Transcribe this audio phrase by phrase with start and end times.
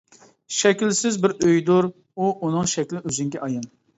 [0.59, 1.89] شەكىلسىز بىر ئۆيدۇر
[2.19, 3.71] ئۇ ئۇنىڭ شەكلى ئۆزۈڭگە ئايان.